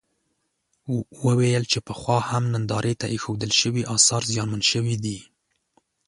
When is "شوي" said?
3.59-3.83, 4.71-4.95